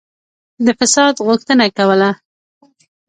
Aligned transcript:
د 0.65 0.67
فساد 0.79 1.15
غوښتنه 1.27 1.65
کوله. 1.77 2.09